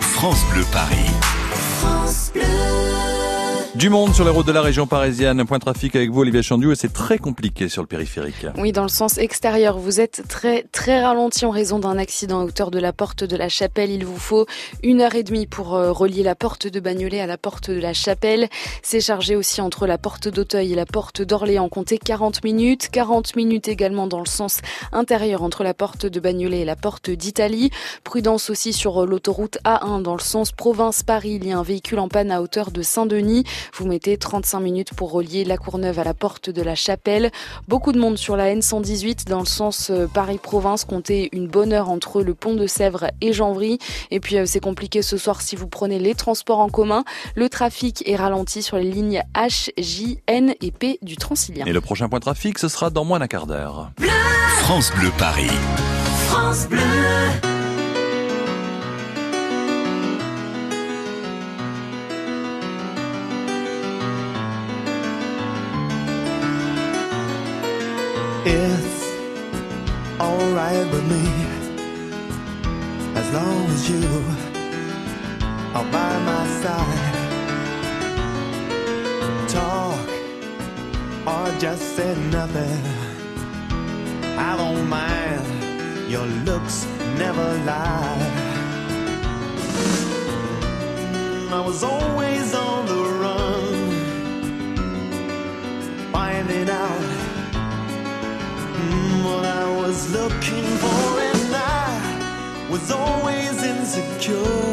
France 0.00 0.44
Bleu 0.52 0.64
Paris. 0.73 1.11
France 1.81 2.31
Bleu. 2.35 3.20
Du 3.81 3.88
monde 3.88 4.15
sur 4.15 4.27
les 4.27 4.31
routes 4.31 4.47
de 4.47 4.53
la 4.53 4.61
région 4.61 4.87
parisienne. 4.87 5.43
Point 5.47 5.59
trafic 5.59 5.97
avec 5.97 6.11
vous, 6.11 6.21
Olivier 6.21 6.43
Chandiou, 6.43 6.71
et 6.71 6.75
c'est 6.75 6.93
très 6.93 7.17
compliqué 7.17 7.71
sur 7.71 7.81
le 7.81 7.88
périphérique. 7.88 8.44
Oui, 8.59 8.73
dans 8.73 8.82
le 8.82 8.91
sens 8.91 9.17
extérieur, 9.17 9.79
vous 9.79 10.03
êtes 10.03 10.23
très 10.29 10.67
très 10.71 11.03
ralenti 11.03 11.47
en 11.47 11.50
raison 11.50 11.79
d'un 11.79 11.97
accident 11.97 12.41
à 12.41 12.44
hauteur 12.44 12.71
de 12.71 12.79
la 12.79 12.93
porte 12.93 13.25
de 13.25 13.38
la 13.38 13.49
Chapelle. 13.49 13.91
Il 13.91 14.05
vous 14.05 14.19
faut 14.19 14.44
une 14.82 15.00
heure 15.00 15.15
et 15.15 15.23
demie 15.23 15.47
pour 15.47 15.75
euh, 15.75 15.93
relier 15.93 16.23
la 16.23 16.35
porte 16.35 16.67
de 16.67 16.79
Bagnolet 16.79 17.21
à 17.21 17.27
la 17.27 17.38
porte 17.38 17.71
de 17.71 17.81
la 17.81 17.94
Chapelle. 17.94 18.50
C'est 18.82 19.00
chargé 19.00 19.35
aussi 19.35 19.62
entre 19.62 19.87
la 19.87 19.97
porte 19.97 20.29
d'Auteuil 20.29 20.75
et 20.75 20.76
la 20.76 20.85
porte 20.85 21.23
d'Orléans. 21.23 21.71
Comptez 21.71 21.97
40 21.97 22.44
minutes. 22.44 22.91
40 22.91 23.35
minutes 23.35 23.69
également 23.69 24.06
dans 24.06 24.21
le 24.21 24.26
sens 24.26 24.59
intérieur 24.93 25.43
entre 25.43 25.65
la 25.65 25.73
porte 25.73 26.05
de 26.05 26.21
Bagnolet 26.21 26.61
et 26.61 26.65
la 26.67 26.76
porte 26.76 27.09
d'Italie. 27.09 27.71
Prudence 28.05 28.50
aussi 28.50 28.75
sur 28.75 29.06
l'autoroute 29.06 29.56
A1 29.65 30.03
dans 30.03 30.17
le 30.17 30.21
sens 30.21 30.53
province-Paris. 30.53 31.38
Il 31.41 31.47
y 31.47 31.53
a 31.53 31.59
un 31.59 31.62
véhicule 31.62 31.99
en 31.99 32.09
panne 32.09 32.31
à 32.31 32.43
hauteur 32.43 32.73
de 32.73 32.83
Saint-Denis. 32.83 33.44
Vous 33.75 33.87
mettez 33.87 34.17
35 34.17 34.61
minutes 34.61 34.95
pour 34.95 35.13
relier 35.13 35.45
la 35.45 35.57
Courneuve 35.57 35.99
à 35.99 36.05
la 36.05 36.15
porte 36.15 36.51
de 36.51 36.63
la 36.63 36.75
Chapelle. 36.75 37.31
Beaucoup 37.69 37.93
de 37.93 37.99
monde 37.99 38.19
sur 38.19 38.37
la 38.37 38.55
N118 38.55 39.27
dans 39.29 39.41
le 39.41 39.47
sens 39.47 39.91
euh, 39.91 40.07
Paris-Province. 40.07 40.85
Comptez 40.85 41.29
une 41.33 41.49
bonne 41.49 41.73
heure 41.73 41.91
entre 41.91 42.23
le 42.23 42.35
pont 42.35 42.55
de 42.55 42.67
Sèvres 42.67 43.07
et 43.21 43.33
Janvry. 43.33 43.79
Et 44.11 44.21
puis 44.21 44.39
euh, 44.39 44.47
c'est 44.47 44.61
compliqué 44.61 45.03
ce 45.03 45.17
soir 45.17 45.43
si 45.43 45.57
vous 45.57 45.69
prenez 45.69 45.99
les 45.99 46.15
transports 46.15 46.61
en 46.61 46.69
commun. 46.69 47.05
Le 47.35 47.49
trafic 47.49 48.03
est 48.07 48.17
ralenti 48.17 48.63
sur 48.63 48.77
les 48.77 48.91
lignes 48.91 49.23
H, 49.35 49.71
J, 49.79 50.21
N 50.27 50.55
et 50.61 50.71
P 50.71 50.99
du 51.03 51.17
Transilien. 51.17 51.67
Et 51.67 51.73
le 51.73 51.81
prochain 51.81 52.09
point 52.09 52.19
de 52.19 52.25
trafic, 52.25 52.59
ce 52.59 52.69
sera 52.69 52.91
dans 52.91 53.05
moins 53.05 53.19
d'un 53.19 53.29
quart 53.29 53.47
d'heure. 53.47 53.91
France 54.59 54.93
Bleu 54.93 55.11
Paris. 55.19 55.51
France 56.29 56.69
Bleu. 56.69 57.50
It's 68.43 69.05
alright 70.19 70.91
with 70.91 71.05
me 71.11 71.27
as 73.15 73.31
long 73.35 73.67
as 73.67 73.91
you 73.91 74.03
are 75.75 75.85
by 75.93 76.19
my 76.21 76.47
side. 76.63 77.17
Talk 79.47 80.09
or 81.26 81.59
just 81.59 81.83
say 81.97 82.14
nothing. 82.31 82.83
I 84.38 84.57
don't 84.57 84.88
mind. 84.88 86.11
Your 86.11 86.25
looks 86.25 86.87
never 87.19 87.59
lie. 87.67 88.26
I 91.53 91.61
was 91.61 91.83
always 91.83 92.55
on 92.55 92.87
the 92.87 93.03
run, 93.21 93.91
finding 96.11 96.71
out 96.71 97.00
what 99.25 99.45
I 99.45 99.65
was 99.77 100.12
looking 100.12 100.65
for, 100.83 101.21
and 101.21 101.55
I 101.55 102.69
was 102.71 102.91
always 102.91 103.62
insecure. 103.62 104.70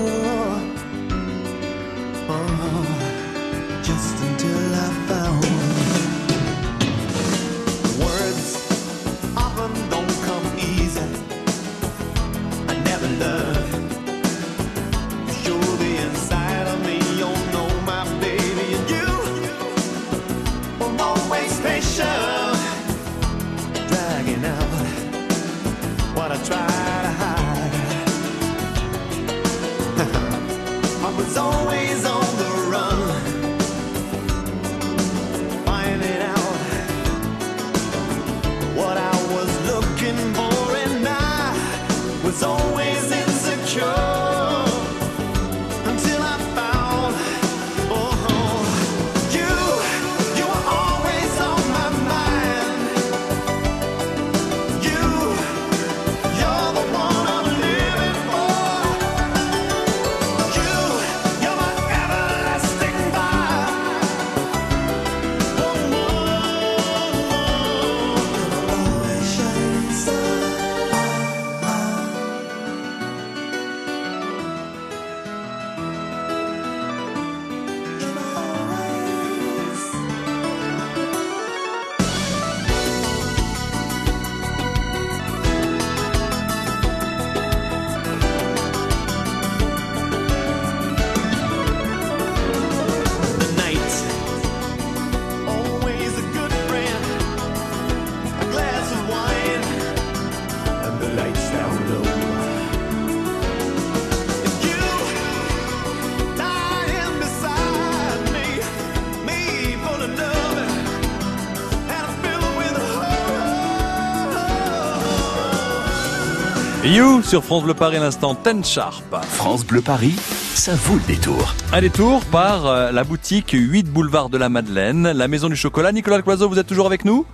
You 116.83 117.21
sur 117.21 117.43
France 117.43 117.63
Bleu 117.63 117.73
Paris, 117.73 117.97
l'instant 117.99 118.35
10 118.45 118.63
Sharp. 118.67 119.03
France 119.25 119.65
Bleu 119.65 119.81
Paris, 119.81 120.15
ça 120.53 120.73
vaut 120.75 120.95
le 120.95 121.01
détour. 121.13 121.53
Un 121.73 121.81
détour 121.81 122.23
par 122.25 122.65
euh, 122.65 122.91
la 122.91 123.03
boutique 123.03 123.51
8 123.51 123.83
boulevard 123.91 124.29
de 124.29 124.37
la 124.37 124.47
Madeleine, 124.49 125.11
la 125.11 125.27
maison 125.27 125.49
du 125.49 125.55
chocolat. 125.55 125.91
Nicolas 125.91 126.21
Cloiseau, 126.21 126.47
vous 126.47 126.59
êtes 126.59 126.67
toujours 126.67 126.85
avec 126.85 127.03
nous? 127.03 127.25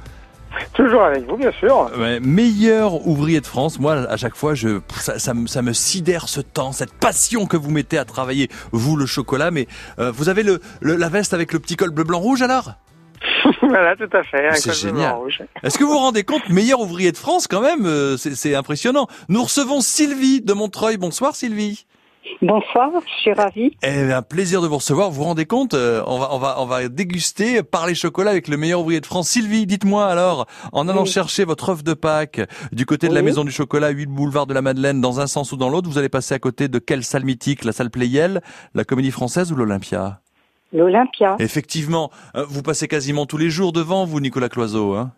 Toujours 0.73 1.03
avec 1.03 1.27
vous, 1.27 1.35
bien 1.37 1.51
sûr. 1.59 1.89
Ouais, 1.97 2.19
meilleur 2.19 3.05
ouvrier 3.07 3.41
de 3.41 3.45
France. 3.47 3.79
Moi, 3.79 3.93
à 4.09 4.17
chaque 4.17 4.35
fois, 4.35 4.53
je, 4.55 4.79
ça, 4.99 5.19
ça, 5.19 5.33
me- 5.33 5.47
ça 5.47 5.61
me 5.61 5.73
sidère 5.73 6.29
ce 6.29 6.41
temps, 6.41 6.71
cette 6.71 6.93
passion 6.93 7.45
que 7.45 7.57
vous 7.57 7.71
mettez 7.71 7.97
à 7.97 8.05
travailler, 8.05 8.49
vous, 8.71 8.95
le 8.95 9.05
chocolat. 9.05 9.51
Mais 9.51 9.67
euh, 9.99 10.11
vous 10.11 10.29
avez 10.29 10.43
le, 10.43 10.61
le- 10.81 10.95
la 10.95 11.09
veste 11.09 11.33
avec 11.33 11.53
le 11.53 11.59
petit 11.59 11.75
col 11.75 11.89
bleu, 11.91 12.03
blanc, 12.03 12.19
rouge 12.19 12.41
alors? 12.41 12.73
voilà, 13.61 13.95
tout 13.95 14.09
à 14.11 14.23
fait. 14.23 14.47
un 14.47 14.53
C'est 14.53 14.73
génial. 14.73 15.15
Est-ce 15.63 15.77
que 15.77 15.83
vous 15.83 15.91
vous 15.91 15.97
rendez 15.97 16.23
compte, 16.23 16.47
meilleur 16.49 16.79
ouvrier 16.81 17.11
de 17.11 17.17
France 17.17 17.47
quand 17.47 17.61
même 17.61 17.85
euh, 17.85 18.17
C'est 18.17 18.35
c'est 18.35 18.55
impressionnant. 18.55 19.07
Nous 19.29 19.43
recevons 19.43 19.81
Sylvie 19.81 20.41
de 20.41 20.53
Montreuil. 20.53 20.97
Bonsoir 20.97 21.35
Sylvie. 21.35 21.85
Bonsoir, 22.41 22.89
je 23.05 23.21
suis 23.21 23.33
ravie. 23.33 23.75
Eh 23.83 24.05
bien, 24.05 24.21
plaisir 24.21 24.61
de 24.61 24.67
vous 24.67 24.77
recevoir. 24.77 25.09
Vous 25.09 25.17
vous 25.17 25.23
rendez 25.23 25.45
compte 25.45 25.73
euh, 25.73 26.01
On 26.07 26.19
va, 26.19 26.29
on 26.33 26.39
va, 26.39 26.55
on 26.59 26.65
va 26.65 26.87
déguster 26.87 27.63
par 27.63 27.85
les 27.85 27.95
chocolats 27.95 28.31
avec 28.31 28.47
le 28.47 28.55
meilleur 28.55 28.79
ouvrier 28.79 29.01
de 29.01 29.05
France. 29.05 29.27
Sylvie, 29.29 29.65
dites-moi 29.65 30.05
alors, 30.07 30.47
en 30.71 30.87
allant 30.87 31.03
Oui. 31.03 31.09
chercher 31.09 31.43
votre 31.43 31.69
œuf 31.69 31.83
de 31.83 31.93
Pâques 31.93 32.41
du 32.71 32.85
côté 32.85 33.09
de 33.09 33.13
la 33.13 33.19
Oui. 33.19 33.25
Maison 33.25 33.43
du 33.43 33.51
Chocolat, 33.51 33.89
8 33.89 34.05
boulevard 34.07 34.47
de 34.47 34.53
la 34.53 34.61
Madeleine, 34.61 35.01
dans 35.01 35.19
un 35.19 35.27
sens 35.27 35.51
ou 35.51 35.57
dans 35.57 35.69
l'autre, 35.69 35.89
vous 35.89 35.97
allez 35.97 36.09
passer 36.09 36.33
à 36.33 36.39
côté 36.39 36.69
de 36.69 36.79
quelle 36.79 37.03
salle 37.03 37.25
mythique? 37.25 37.65
La 37.65 37.73
salle 37.73 37.89
Playel, 37.91 38.41
la 38.73 38.85
Comédie 38.85 39.11
Française 39.11 39.51
ou 39.51 39.55
l'Olympia? 39.55 40.21
L'Olympia. 40.73 41.35
Effectivement, 41.39 42.09
euh, 42.35 42.43
vous 42.47 42.63
passez 42.63 42.87
quasiment 42.87 43.25
tous 43.25 43.37
les 43.37 43.49
jours 43.49 43.71
devant 43.71 44.05
vous, 44.05 44.19
Nicolas 44.19 44.49
Cloiseau. 44.49 44.93
Hein 44.95 45.11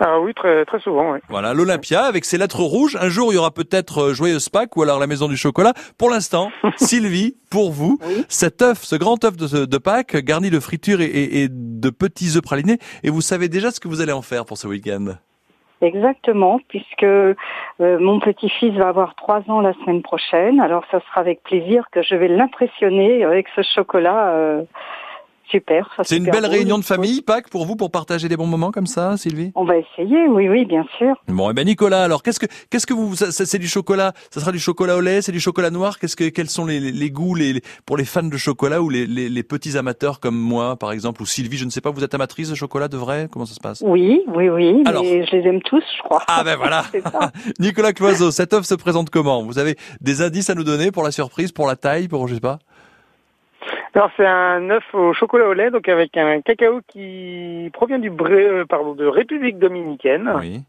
Ah 0.00 0.20
oui, 0.20 0.32
très, 0.34 0.64
très 0.66 0.80
souvent, 0.80 1.12
oui. 1.12 1.18
Voilà, 1.28 1.52
l'Olympia 1.54 2.02
avec 2.04 2.24
ses 2.24 2.38
lettres 2.38 2.60
rouges. 2.62 2.96
Un 3.00 3.08
jour, 3.08 3.32
il 3.32 3.36
y 3.36 3.38
aura 3.38 3.50
peut-être 3.50 3.98
euh, 4.10 4.14
Joyeuse 4.14 4.48
Pâques 4.48 4.76
ou 4.76 4.82
alors 4.82 4.98
la 4.98 5.06
Maison 5.06 5.28
du 5.28 5.36
Chocolat. 5.36 5.72
Pour 5.98 6.10
l'instant, 6.10 6.50
Sylvie, 6.76 7.36
pour 7.50 7.70
vous, 7.72 7.98
cet 8.28 8.62
œuf, 8.62 8.84
ce 8.84 8.96
grand 8.96 9.22
œuf 9.24 9.36
de, 9.36 9.64
de 9.64 9.78
Pâques, 9.78 10.16
garni 10.16 10.50
de 10.50 10.60
fritures 10.60 11.00
et, 11.00 11.06
et- 11.06 11.42
et 11.44 11.48
de 11.50 11.90
petits 11.90 12.36
œufs 12.36 12.42
pralinés. 12.42 12.78
Et 13.02 13.10
vous 13.10 13.20
savez 13.22 13.48
déjà 13.48 13.70
ce 13.70 13.80
que 13.80 13.88
vous 13.88 14.00
allez 14.00 14.12
en 14.12 14.22
faire 14.22 14.44
pour 14.44 14.58
ce 14.58 14.66
week-end 14.68 15.14
Exactement, 15.82 16.60
puisque 16.68 17.04
euh, 17.04 17.34
mon 17.78 18.20
petit-fils 18.20 18.74
va 18.74 18.88
avoir 18.88 19.14
trois 19.14 19.42
ans 19.48 19.60
la 19.60 19.72
semaine 19.72 20.02
prochaine. 20.02 20.60
Alors, 20.60 20.84
ça 20.90 21.00
sera 21.00 21.22
avec 21.22 21.42
plaisir 21.42 21.86
que 21.90 22.02
je 22.02 22.14
vais 22.14 22.28
l'impressionner 22.28 23.24
avec 23.24 23.46
ce 23.56 23.62
chocolat 23.62 24.28
euh, 24.28 24.62
super. 25.50 25.88
C'est 26.02 26.16
une 26.16 26.24
belle 26.24 26.42
beau. 26.44 26.48
réunion 26.50 26.78
de 26.78 26.84
famille, 26.84 27.22
Pâques, 27.22 27.48
pour 27.50 27.66
vous, 27.66 27.76
pour 27.76 27.90
partager 27.90 28.28
des 28.28 28.36
bons 28.36 28.46
moments 28.46 28.70
comme 28.70 28.86
ça, 28.86 29.16
Sylvie? 29.16 29.52
On 29.54 29.64
va 29.64 29.74
essayer, 29.76 30.28
oui, 30.28 30.48
oui, 30.48 30.64
bien 30.64 30.84
sûr. 30.98 31.14
Bon, 31.28 31.50
et 31.50 31.54
ben 31.54 31.64
Nicolas, 31.66 32.04
alors 32.04 32.22
qu'est-ce 32.22 32.40
que 32.40 32.46
qu'est-ce 32.70 32.86
que 32.86 32.94
vous 32.94 33.14
c'est 33.16 33.58
du 33.58 33.68
chocolat 33.68 34.12
Ça 34.30 34.40
sera 34.40 34.52
du 34.52 34.58
chocolat 34.58 34.96
au 34.96 35.00
lait, 35.00 35.22
c'est 35.22 35.32
du 35.32 35.40
chocolat 35.40 35.70
noir. 35.70 35.98
Qu'est-ce 35.98 36.16
que 36.16 36.28
quels 36.28 36.48
sont 36.50 36.66
les, 36.66 36.80
les, 36.80 36.92
les 36.92 37.10
goûts 37.10 37.34
les, 37.34 37.52
les- 37.54 37.62
pour 37.86 37.96
les 37.96 38.04
fans 38.04 38.22
de 38.22 38.36
chocolat 38.36 38.80
ou 38.82 38.88
les, 38.90 39.06
les, 39.06 39.28
les 39.28 39.42
petits 39.42 39.76
amateurs 39.76 40.20
comme 40.20 40.36
moi, 40.36 40.76
par 40.76 40.92
exemple, 40.92 41.22
ou 41.22 41.26
Sylvie, 41.26 41.56
je 41.58 41.64
ne 41.64 41.70
sais 41.70 41.80
pas, 41.80 41.90
vous 41.90 42.04
êtes 42.04 42.14
amatrice 42.14 42.50
de 42.50 42.54
chocolat 42.54 42.88
de 42.88 42.96
vrai? 42.96 43.28
Comment 43.32 43.46
ça 43.46 43.54
se 43.54 43.60
passe? 43.60 43.82
Oui, 43.86 44.22
oui, 44.28 44.48
oui, 44.48 44.82
Alors. 44.86 45.02
mais 45.02 45.26
je 45.26 45.36
les 45.36 45.46
aime 45.48 45.62
tous, 45.62 45.82
je 45.96 46.02
crois. 46.02 46.22
Ah 46.28 46.42
ben 46.44 46.56
voilà. 46.56 46.84
Nicolas 47.58 47.92
Cloiseau, 47.92 48.30
cette 48.30 48.52
offre 48.52 48.66
se 48.66 48.74
présente 48.74 49.10
comment? 49.10 49.42
Vous 49.42 49.58
avez 49.58 49.76
des 50.00 50.22
indices 50.22 50.50
à 50.50 50.54
nous 50.54 50.64
donner 50.64 50.90
pour 50.90 51.02
la 51.02 51.10
surprise, 51.10 51.52
pour 51.52 51.66
la 51.66 51.76
taille, 51.76 52.08
pour 52.08 52.28
je 52.28 52.34
sais 52.34 52.40
pas? 52.40 52.58
Alors 53.94 54.10
c'est 54.16 54.26
un 54.26 54.70
œuf 54.70 54.84
au 54.94 55.12
chocolat 55.12 55.48
au 55.48 55.52
lait, 55.52 55.70
donc 55.70 55.88
avec 55.88 56.16
un 56.16 56.40
cacao 56.40 56.80
qui 56.86 57.70
provient 57.72 57.98
du 57.98 58.10
Bré- 58.10 58.46
euh, 58.46 58.64
pardon 58.64 58.94
de 58.94 59.04
République 59.04 59.58
dominicaine. 59.58 60.30
Oui. 60.38 60.60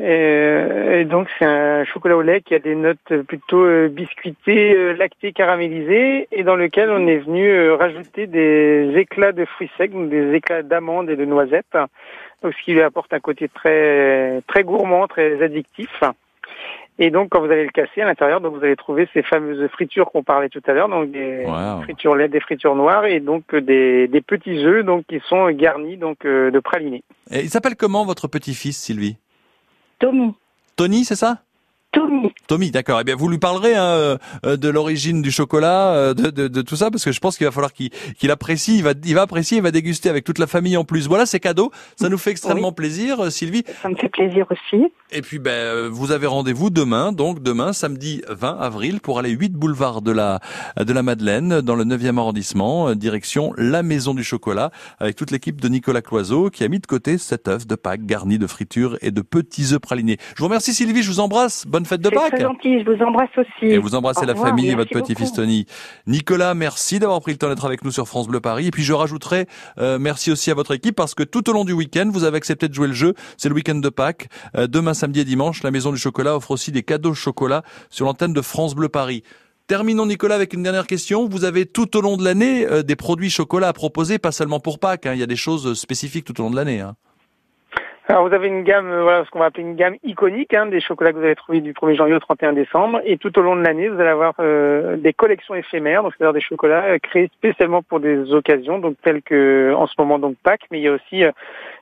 Et, 0.00 1.00
et 1.00 1.04
donc 1.04 1.28
c'est 1.38 1.44
un 1.44 1.84
chocolat 1.84 2.16
au 2.16 2.22
lait 2.22 2.40
qui 2.40 2.54
a 2.54 2.58
des 2.60 2.76
notes 2.76 3.22
plutôt 3.26 3.64
euh, 3.64 3.88
biscuitées, 3.88 4.74
euh, 4.76 4.92
lactées, 4.94 5.32
caramélisées, 5.32 6.28
et 6.30 6.42
dans 6.44 6.54
lequel 6.56 6.90
on 6.90 7.06
est 7.06 7.18
venu 7.18 7.48
euh, 7.50 7.74
rajouter 7.74 8.26
des 8.26 8.92
éclats 8.96 9.32
de 9.32 9.44
fruits 9.44 9.70
secs, 9.76 9.90
donc 9.92 10.08
des 10.08 10.32
éclats 10.34 10.62
d'amandes 10.62 11.10
et 11.10 11.16
de 11.16 11.24
noisettes, 11.24 11.76
donc 12.42 12.54
ce 12.54 12.62
qui 12.62 12.72
lui 12.72 12.82
apporte 12.82 13.12
un 13.12 13.20
côté 13.20 13.48
très 13.48 14.42
très 14.46 14.62
gourmand, 14.62 15.08
très 15.08 15.42
addictif. 15.42 16.02
Et 17.02 17.10
donc, 17.10 17.30
quand 17.30 17.40
vous 17.40 17.50
allez 17.50 17.64
le 17.64 17.70
casser 17.70 18.02
à 18.02 18.04
l'intérieur, 18.04 18.42
donc 18.42 18.54
vous 18.56 18.62
allez 18.62 18.76
trouver 18.76 19.08
ces 19.14 19.22
fameuses 19.22 19.66
fritures 19.70 20.10
qu'on 20.10 20.22
parlait 20.22 20.50
tout 20.50 20.60
à 20.66 20.72
l'heure, 20.74 20.88
donc 20.90 21.10
des 21.10 21.44
Wow. 21.46 21.80
fritures 21.82 22.14
lait, 22.14 22.28
des 22.28 22.40
fritures 22.40 22.76
noires, 22.76 23.06
et 23.06 23.20
donc 23.20 23.54
euh, 23.54 23.62
des, 23.62 24.06
des 24.06 24.20
petits 24.20 24.58
œufs, 24.66 24.84
donc 24.84 25.06
qui 25.06 25.18
sont 25.26 25.50
garnis 25.50 25.96
donc 25.96 26.26
euh, 26.26 26.50
de 26.50 26.58
pralinés. 26.60 27.02
Et 27.30 27.40
il 27.40 27.48
s'appelle 27.48 27.74
comment 27.74 28.04
votre 28.04 28.28
petit-fils, 28.28 28.76
Sylvie? 28.76 29.16
Tommy. 29.98 30.34
Tony, 30.76 31.04
c'est 31.06 31.16
ça? 31.16 31.38
Tommy. 31.92 32.32
Tommy, 32.46 32.70
d'accord. 32.70 33.00
Eh 33.00 33.04
bien, 33.04 33.16
vous 33.16 33.28
lui 33.28 33.38
parlerez 33.38 33.74
hein, 33.74 34.18
euh, 34.46 34.56
de 34.56 34.68
l'origine 34.68 35.22
du 35.22 35.30
chocolat, 35.30 35.92
euh, 35.92 36.14
de, 36.14 36.30
de, 36.30 36.46
de 36.46 36.62
tout 36.62 36.76
ça, 36.76 36.90
parce 36.90 37.04
que 37.04 37.10
je 37.10 37.18
pense 37.18 37.36
qu'il 37.36 37.46
va 37.46 37.50
falloir 37.50 37.72
qu'il 37.72 37.90
qu'il 38.18 38.30
apprécie, 38.30 38.78
il 38.78 38.84
va, 38.84 38.92
il 39.04 39.14
va 39.14 39.22
apprécier, 39.22 39.58
il 39.58 39.62
va 39.62 39.72
déguster 39.72 40.08
avec 40.08 40.24
toute 40.24 40.38
la 40.38 40.46
famille 40.46 40.76
en 40.76 40.84
plus. 40.84 41.08
Voilà, 41.08 41.26
c'est 41.26 41.40
cadeau. 41.40 41.72
Ça 41.96 42.08
nous 42.08 42.18
fait 42.18 42.30
extrêmement 42.30 42.72
plaisir, 42.72 43.20
euh, 43.24 43.30
Sylvie. 43.30 43.64
Ça 43.82 43.88
me 43.88 43.96
fait 43.96 44.08
plaisir 44.08 44.46
aussi. 44.50 44.84
Et 45.10 45.22
puis, 45.22 45.40
ben, 45.40 45.88
vous 45.88 46.12
avez 46.12 46.26
rendez-vous 46.28 46.70
demain, 46.70 47.10
donc 47.10 47.42
demain, 47.42 47.72
samedi 47.72 48.22
20 48.28 48.58
avril, 48.60 49.00
pour 49.00 49.18
aller 49.18 49.30
8 49.30 49.52
boulevard 49.52 50.02
de 50.02 50.12
la 50.12 50.40
de 50.76 50.92
la 50.92 51.02
Madeleine, 51.02 51.60
dans 51.60 51.74
le 51.74 51.84
9e 51.84 52.18
arrondissement, 52.18 52.94
direction 52.94 53.52
la 53.56 53.82
Maison 53.82 54.14
du 54.14 54.22
Chocolat, 54.22 54.70
avec 55.00 55.16
toute 55.16 55.32
l'équipe 55.32 55.60
de 55.60 55.68
Nicolas 55.68 56.02
Cloiseau, 56.02 56.50
qui 56.50 56.62
a 56.62 56.68
mis 56.68 56.78
de 56.78 56.86
côté 56.86 57.18
cet 57.18 57.48
œuf 57.48 57.66
de 57.66 57.74
Pâques 57.74 58.06
garni 58.06 58.38
de 58.38 58.46
fritures 58.46 58.96
et 59.02 59.10
de 59.10 59.20
petits 59.22 59.74
œufs 59.74 59.80
pralinés. 59.80 60.18
Je 60.34 60.38
vous 60.38 60.46
remercie, 60.46 60.72
Sylvie. 60.72 61.02
Je 61.02 61.10
vous 61.10 61.20
embrasse. 61.20 61.66
Bonne 61.66 61.79
fête 61.84 62.00
de 62.00 62.10
Pâques. 62.10 62.32
très 62.34 62.42
gentil, 62.42 62.80
je 62.80 62.90
vous 62.90 63.02
embrasse 63.02 63.30
aussi. 63.36 63.66
Et 63.72 63.78
vous 63.78 63.94
embrassez 63.94 64.22
Au 64.22 64.26
la 64.26 64.32
revoir, 64.32 64.48
famille 64.50 64.70
et 64.70 64.74
votre 64.74 64.90
petit-fils 64.90 65.30
beaucoup. 65.30 65.42
Tony. 65.42 65.66
Nicolas, 66.06 66.54
merci 66.54 66.98
d'avoir 66.98 67.20
pris 67.20 67.32
le 67.32 67.38
temps 67.38 67.48
d'être 67.48 67.64
avec 67.64 67.84
nous 67.84 67.90
sur 67.90 68.06
France 68.08 68.26
Bleu 68.28 68.40
Paris. 68.40 68.66
Et 68.66 68.70
puis 68.70 68.82
je 68.82 68.92
rajouterai 68.92 69.46
euh, 69.78 69.98
merci 69.98 70.30
aussi 70.30 70.50
à 70.50 70.54
votre 70.54 70.72
équipe 70.74 70.96
parce 70.96 71.14
que 71.14 71.22
tout 71.22 71.48
au 71.50 71.52
long 71.52 71.64
du 71.64 71.72
week-end, 71.72 72.08
vous 72.12 72.24
avez 72.24 72.36
accepté 72.36 72.68
de 72.68 72.74
jouer 72.74 72.86
le 72.88 72.92
jeu. 72.94 73.14
C'est 73.36 73.48
le 73.48 73.54
week-end 73.54 73.76
de 73.76 73.88
Pâques. 73.88 74.28
Euh, 74.56 74.66
demain, 74.66 74.94
samedi 74.94 75.20
et 75.20 75.24
dimanche, 75.24 75.62
la 75.62 75.70
Maison 75.70 75.92
du 75.92 75.98
Chocolat 75.98 76.36
offre 76.36 76.50
aussi 76.52 76.72
des 76.72 76.82
cadeaux 76.82 77.14
chocolat 77.14 77.62
sur 77.90 78.06
l'antenne 78.06 78.32
de 78.32 78.42
France 78.42 78.74
Bleu 78.74 78.88
Paris. 78.88 79.22
Terminons 79.66 80.06
Nicolas 80.06 80.34
avec 80.34 80.52
une 80.52 80.64
dernière 80.64 80.86
question. 80.88 81.28
Vous 81.28 81.44
avez 81.44 81.64
tout 81.64 81.96
au 81.96 82.00
long 82.00 82.16
de 82.16 82.24
l'année 82.24 82.66
euh, 82.66 82.82
des 82.82 82.96
produits 82.96 83.30
chocolat 83.30 83.68
à 83.68 83.72
proposer, 83.72 84.18
pas 84.18 84.32
seulement 84.32 84.58
pour 84.58 84.80
Pâques. 84.80 85.06
hein. 85.06 85.12
Il 85.14 85.20
y 85.20 85.22
a 85.22 85.26
des 85.26 85.36
choses 85.36 85.78
spécifiques 85.78 86.24
tout 86.24 86.40
au 86.40 86.44
long 86.44 86.50
de 86.50 86.56
l'année. 86.56 86.80
hein. 86.80 86.96
Alors 88.10 88.26
vous 88.26 88.34
avez 88.34 88.48
une 88.48 88.64
gamme, 88.64 88.90
euh, 88.90 89.04
voilà 89.04 89.24
ce 89.24 89.30
qu'on 89.30 89.38
va 89.38 89.44
appeler 89.44 89.62
une 89.62 89.76
gamme 89.76 89.94
iconique, 90.02 90.52
hein, 90.52 90.66
des 90.66 90.80
chocolats 90.80 91.12
que 91.12 91.18
vous 91.18 91.24
allez 91.24 91.36
trouver 91.36 91.60
du 91.60 91.72
1er 91.72 91.94
janvier 91.94 92.16
au 92.16 92.18
31 92.18 92.54
décembre, 92.54 93.00
et 93.04 93.18
tout 93.18 93.38
au 93.38 93.40
long 93.40 93.54
de 93.54 93.62
l'année, 93.62 93.88
vous 93.88 94.00
allez 94.00 94.10
avoir 94.10 94.34
euh, 94.40 94.96
des 94.96 95.12
collections 95.12 95.54
éphémères, 95.54 96.02
donc 96.02 96.12
c'est-à-dire 96.18 96.32
des 96.32 96.40
chocolats 96.40 96.86
euh, 96.86 96.98
créés 96.98 97.30
spécialement 97.36 97.84
pour 97.84 98.00
des 98.00 98.32
occasions, 98.32 98.80
donc 98.80 98.96
telles 99.04 99.22
que 99.22 99.72
en 99.76 99.86
ce 99.86 99.94
moment 99.96 100.18
donc 100.18 100.34
Pâques, 100.42 100.66
mais 100.72 100.80
il 100.80 100.82
y 100.82 100.88
a 100.88 100.92
aussi 100.92 101.22
euh, 101.22 101.30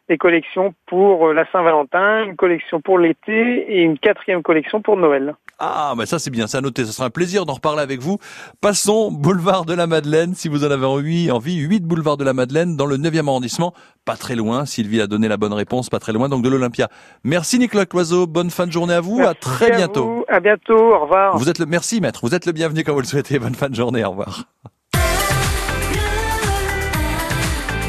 des 0.08 0.18
collections 0.18 0.74
pour 0.86 1.28
euh, 1.28 1.34
la 1.34 1.50
Saint-Valentin, 1.50 2.24
une 2.24 2.36
collection 2.36 2.80
pour 2.80 2.98
l'été 2.98 3.32
et 3.32 3.82
une 3.82 3.98
quatrième 3.98 4.42
collection 4.42 4.80
pour 4.80 4.96
Noël. 4.96 5.34
Ah, 5.58 5.94
bah 5.96 6.06
ça 6.06 6.18
c'est 6.18 6.30
bien, 6.30 6.46
c'est 6.46 6.56
à 6.56 6.60
noter. 6.60 6.84
Ce 6.84 6.92
sera 6.92 7.06
un 7.06 7.10
plaisir 7.10 7.44
d'en 7.44 7.54
reparler 7.54 7.82
avec 7.82 8.00
vous. 8.00 8.18
Passons 8.60 9.10
boulevard 9.10 9.64
de 9.64 9.74
la 9.74 9.86
Madeleine, 9.86 10.34
si 10.34 10.48
vous 10.48 10.64
en 10.64 10.70
avez 10.70 10.86
envie, 10.86 11.30
envie 11.30 11.56
8 11.56 11.80
boulevard 11.84 12.16
de 12.16 12.24
la 12.24 12.32
Madeleine, 12.32 12.76
dans 12.76 12.86
le 12.86 12.96
9e 12.96 13.26
arrondissement, 13.26 13.74
pas 14.04 14.16
très 14.16 14.36
loin. 14.36 14.66
Sylvie 14.66 15.00
a 15.00 15.06
donné 15.06 15.26
la 15.26 15.36
bonne 15.36 15.52
réponse, 15.52 15.90
pas 15.90 15.98
très 15.98 16.12
loin, 16.12 16.28
donc 16.28 16.42
de 16.42 16.48
l'Olympia. 16.48 16.88
Merci 17.24 17.58
Nicolas 17.58 17.86
Cloiseau, 17.86 18.26
bonne 18.26 18.50
fin 18.50 18.66
de 18.66 18.72
journée 18.72 18.94
à 18.94 19.00
vous, 19.00 19.20
à 19.20 19.34
très 19.34 19.72
à 19.72 19.76
bientôt. 19.76 20.06
vous, 20.06 20.24
à 20.28 20.40
bientôt, 20.40 20.78
au 20.78 21.00
revoir. 21.00 21.36
Vous 21.36 21.50
êtes 21.50 21.58
le, 21.58 21.66
merci 21.66 22.00
maître, 22.00 22.20
vous 22.22 22.34
êtes 22.34 22.46
le 22.46 22.52
bienvenu 22.52 22.84
quand 22.84 22.92
vous 22.92 23.00
le 23.00 23.06
souhaitez. 23.06 23.38
Bonne 23.38 23.54
fin 23.54 23.68
de 23.68 23.74
journée, 23.74 24.04
au 24.04 24.10
revoir. 24.10 24.44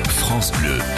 France 0.08 0.52
Bleu. 0.60 0.89